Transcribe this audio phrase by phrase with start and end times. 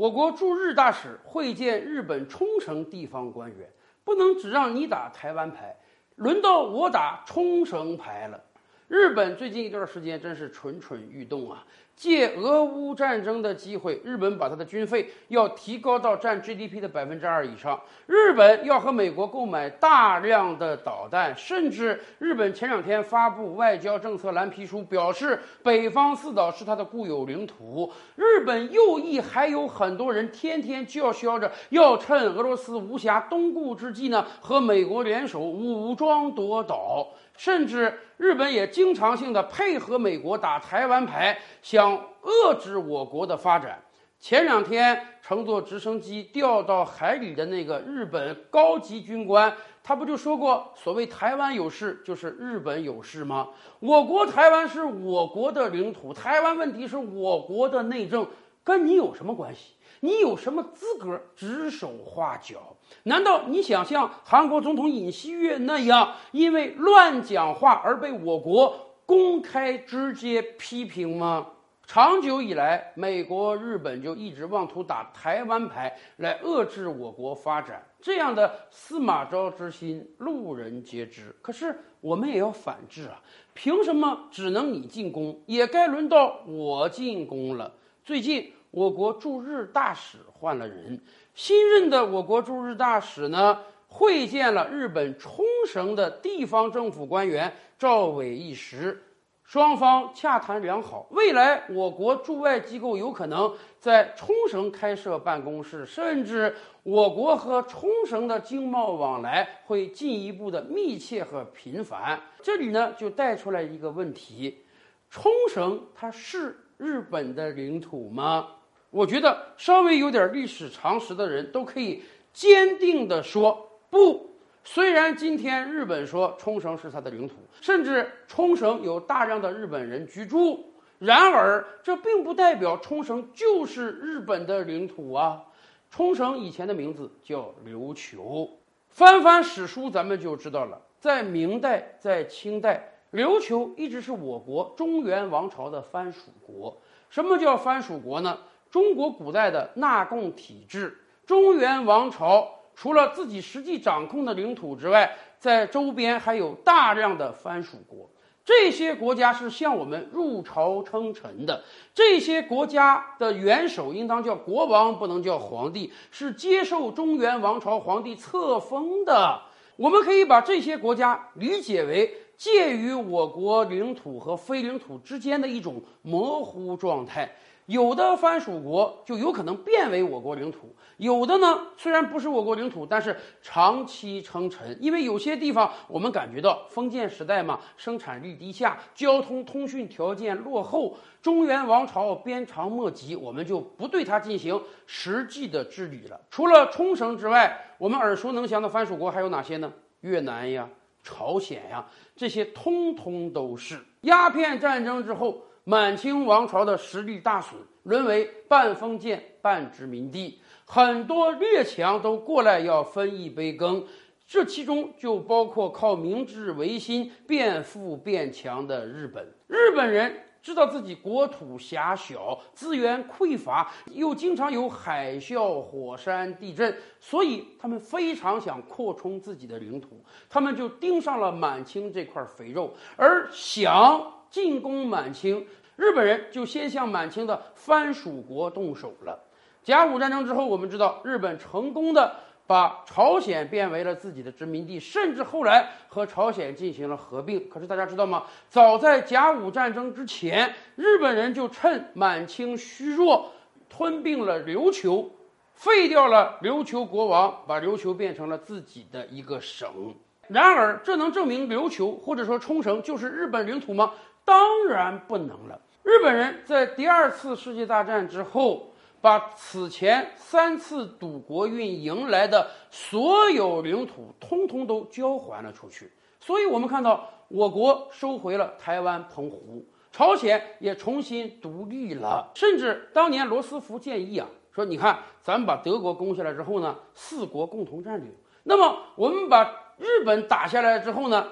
[0.00, 3.68] 我国驻日大使会见日本冲绳地方官员，
[4.02, 5.76] 不能只让你打台湾牌，
[6.16, 8.42] 轮到我打冲绳牌了。
[8.88, 11.66] 日本最近一段时间真是蠢蠢欲动啊！
[12.00, 17.78] 借俄乌战争的机会，日本把它的军费要提高到占 GDP 的百分之二以上。
[18.06, 27.92] 日本要和美国购买大量的导弹，甚至日本前两天发布外交政策蓝皮书，表示北方四岛是它的固有领土。
[28.16, 37.08] 日本右翼还有很多人天天叫嚣着要趁俄罗斯无暇东顾之际呢，和美国联手武装夺岛。
[37.40, 43.82] 甚至日本也经常性的配合美国打台湾牌，想遏制我国的发展。
[44.18, 49.50] 前两天乘坐直升机掉到海里的那个日本高级军官，
[49.82, 53.48] 他不就说过，所谓台湾有事就是日本有事吗？
[53.78, 58.26] 我国台湾是我国的领土，台湾问题是我国的内政，
[58.70, 59.74] 跟你有什么关系？
[60.02, 62.76] 你有什么资格指手画脚？
[63.02, 71.48] 难道你想像韩国总统尹锡悦那样，因为乱讲话而被我国公开直接批评吗？
[71.86, 81.34] 长久以来，美国、日本就一直妄图打台湾牌来遏制我国发展，这样的司马昭之心，路人皆知。
[81.42, 83.20] 可是我们也要反制啊！
[83.52, 87.74] 凭什么只能你进攻，也该轮到我进攻了？
[88.04, 88.52] 最近。
[88.70, 91.00] 我国驻日大使换了人，
[91.34, 99.02] 新任的我国驻日大使呢，会见了日本冲绳的地方政府官员赵伟一时，
[99.42, 112.20] 双方洽谈良好，未来我国驻外机构有可能在冲绳开设办公室，甚至我国和冲绳的经贸往来会进一步的密切和频繁。
[112.40, 114.64] 这里呢，就带出来一个问题：
[115.10, 118.46] 冲绳它是日本的领土吗？
[118.90, 122.02] 我觉得稍微有点历史常识的人都可以
[122.32, 124.28] 坚定地说不。
[124.62, 135.42] 虽然今天日本说冲绳是它的领土，甚至冲绳有大量的日本人居住，然而这并不代表冲绳就是日本的领土啊。
[135.90, 138.48] 冲绳以前的名字叫琉球，
[138.90, 146.76] 翻翻史书咱们就知道了，在明代、在清代，琉球一直是我国中原王朝的藩属国。
[147.08, 148.38] 什么叫藩属国呢？
[148.70, 158.08] 中国古代的纳贡体制，中原王朝除了自己实际掌控的领土之外，在周边还有大量的藩属国。
[158.42, 161.62] 这些国家是向我们入朝称臣的。
[161.94, 169.42] 这些国家的元首应当叫国王，不能叫皇帝，是接受中原王朝皇帝册封的。
[169.76, 177.30] 我们可以把这些国家理解为介于我国领土和非领土之间的一种模糊状态。
[177.70, 184.76] 有的藩属国就有可能变为我国领土，有的呢虽然不是我国领土，但是长期称臣。
[184.80, 196.20] 因为有些地方我们感觉到封建时代嘛，生产力低下，交通通讯条件落后，中原王朝鞭长莫及，我们就不对它进行实际的治理了。
[196.28, 199.72] 除了冲绳之外，我们耳熟能详的藩属国还有哪些呢？
[200.00, 200.68] 越南呀、
[201.04, 203.78] 朝鲜呀，这些通通都是。
[204.00, 205.42] 鸦片战争之后。
[205.70, 213.86] 满清王朝的实力大损，沦为半封建半殖民地，很多列强都过来要分一杯羹，
[214.26, 219.24] 这其中就包括靠明治维新变富变强的日本。
[219.46, 235.46] 日本人知道自己国土狭小，资源匮乏，又经常有海啸、火山、地震，所以他们非常想扩充自己的领土，他们就盯上了满清这块肥肉，而想进攻满清。
[235.80, 239.18] 日本人就先向满清的藩属国动手了。
[239.62, 242.14] 甲午战争之后，我们知道日本成功的
[242.46, 247.48] 把朝鲜变为了自己的殖民地，甚至后来和朝鲜进行了合并。
[247.48, 248.24] 可是大家知道吗？
[248.50, 253.32] 早在甲午战争之前，日本人就趁满清虚弱，
[253.70, 255.10] 吞并了琉球，
[255.54, 259.94] 废掉了琉球国王，把琉球变成了自己的一个省。
[260.28, 263.94] 然而，这能证明琉球或者说冲绳就是日本领土吗？
[264.22, 265.58] 当然不能了。
[265.90, 268.70] 日本人在第二次世界大战之后，
[269.00, 275.90] 把此前三次赌国运赢来的所有领土，通通都交还了出去。
[276.20, 282.30] 所以，我们看到我国收回了台湾、澎湖，朝鲜也重新独立了。
[282.36, 288.14] 甚至当年罗斯福建议啊，说：“你看，咱们把德国攻下来之后呢，四国共同占领。
[288.44, 291.26] 那么，我们把日本打下来之后呢？”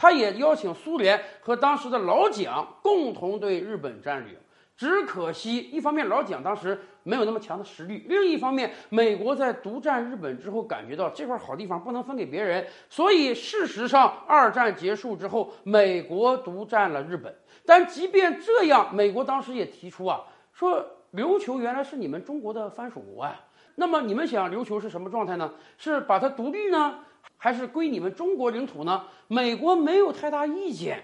[0.00, 4.34] 他也邀请苏联和当时的老蒋共同对日本占领，
[4.74, 17.36] 只可惜，一方面老蒋当时没有那么强的实力，另一方面，美国在独占日本之后，感觉到这块好地方不能分给别人，所以事实上，二战结束之后，美国独占了日本。
[17.66, 20.22] 但即便这样，美国当时也提出啊，
[20.54, 20.82] 说
[21.12, 23.38] 琉球原来是你们中国的藩属国啊，
[23.74, 25.52] 那么你们想琉球是什么状态呢？
[25.76, 27.00] 是把它独立呢，
[27.36, 29.04] 还是归你们中国领土呢？
[29.28, 31.02] 美国没有太大意见。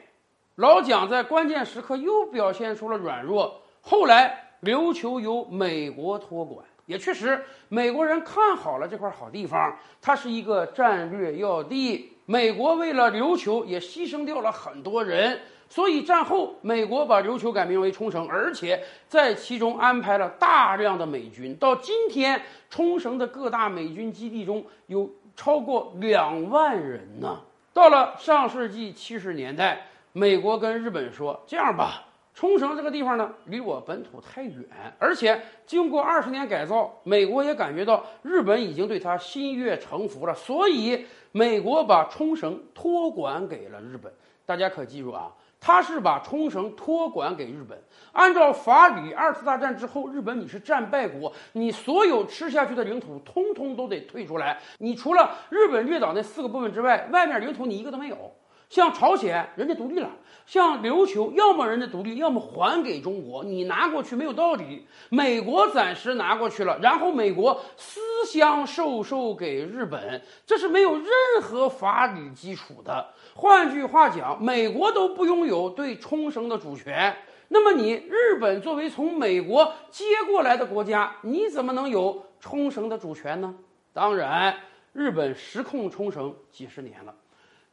[0.57, 3.63] 老蒋在关键时刻又表现出了软弱。
[3.81, 12.13] 后来琉球由美国托管，也确实美国人看好了这块好地方，它是一个战略要地。
[12.25, 21.55] 美国为了琉球也牺牲掉了很多人，所以战后美国把琉球改名为冲绳，而且在其中安排了大量的美军。
[21.57, 22.41] 到今天，
[22.71, 27.41] 冲绳的各大美军基地中有超过两万人呢。
[27.73, 32.03] 到了上世纪七十年代，美国跟日本说：“这样吧。”
[32.37, 34.67] 冲绳这个地方呢，离我本土太远，
[34.99, 44.13] 而且经过二十年改造，美国也感觉到日本已经对他心悦诚服了，所以美国把冲绳托管给了日本。
[44.45, 47.76] 大家可记住啊，他是把冲绳托管给日本。
[48.12, 54.58] 按照法理，二次大战之后，日本你是战败国，你所有吃下去的领土通通都得退出来。
[54.79, 58.36] 你除了日本列岛那四个部分之外，外面领土你一个都没有。
[58.69, 60.09] 像朝鲜，人家独立了；
[60.45, 63.45] 像琉球，要么人家独立，要么还给中国。
[63.45, 64.87] 你拿过去没有道理。
[65.09, 71.07] 美国暂时拿过去了，然后美国私相授受给日本，这是没有任
[71.41, 73.07] 何法理基础的。
[73.35, 77.17] 换句话讲，美国都不拥有对冲绳的主权，
[77.49, 83.55] 那么你日本作为从美国接过来的国家，你怎么能有冲绳的主权呢？
[83.93, 84.57] 当然，
[84.93, 87.15] 日本实控冲绳几十年了。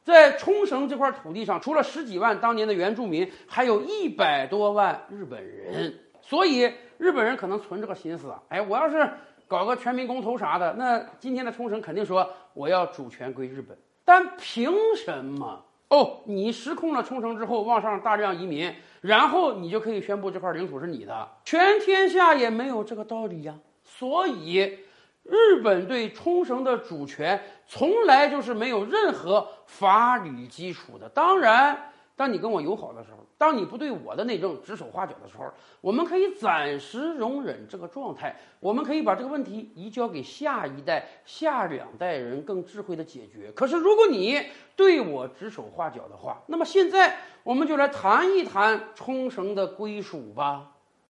[0.04, 5.98] 在冲绳这块土地上，除了十几万当年的原住民，还有一百多万日本人。
[6.22, 9.10] 所以日本人可能存这个心思啊，哎，我要是
[9.48, 13.78] 搞个全民公投啥的，那今天的冲绳肯定说我要主权归日本。
[14.04, 15.64] 但凭什么？
[15.90, 21.30] 哦，你失控了冲绳之后，往上大量移民，然后你就可以宣布这块领土是你的？
[21.46, 23.56] 全天下也没有这个道理呀。
[23.86, 24.80] 所以。
[25.24, 31.08] 日本对冲绳的主权从来就是没有任何法理基础的。
[31.10, 35.46] 当然，当你跟我友好的时候，当你不对我的内政指手画脚的时候，
[35.82, 43.52] 我们可以暂时容忍这个状态，我们可以把这个问题移交给下一代、下两代人更智慧的解决。
[43.54, 44.42] 可是，如果你
[44.76, 50.73] 对我指手画脚的话，那么现在我们就来谈一谈冲绳的归属吧。